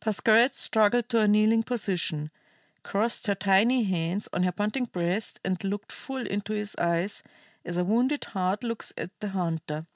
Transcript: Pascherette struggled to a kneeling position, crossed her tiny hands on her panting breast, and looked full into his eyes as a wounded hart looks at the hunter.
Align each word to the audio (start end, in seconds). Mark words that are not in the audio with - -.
Pascherette 0.00 0.54
struggled 0.54 1.08
to 1.08 1.18
a 1.20 1.26
kneeling 1.26 1.64
position, 1.64 2.30
crossed 2.84 3.26
her 3.26 3.34
tiny 3.34 3.82
hands 3.82 4.28
on 4.32 4.44
her 4.44 4.52
panting 4.52 4.84
breast, 4.84 5.40
and 5.44 5.58
looked 5.64 5.90
full 5.90 6.24
into 6.24 6.52
his 6.52 6.76
eyes 6.76 7.24
as 7.64 7.76
a 7.76 7.82
wounded 7.84 8.26
hart 8.26 8.62
looks 8.62 8.92
at 8.96 9.10
the 9.18 9.30
hunter. 9.30 9.88